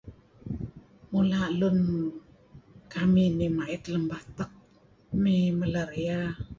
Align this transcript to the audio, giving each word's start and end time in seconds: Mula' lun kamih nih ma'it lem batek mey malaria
Mula' 1.11 1.47
lun 1.59 1.77
kamih 2.93 3.29
nih 3.37 3.51
ma'it 3.57 3.83
lem 3.93 4.03
batek 4.11 4.51
mey 5.21 5.43
malaria 5.59 6.19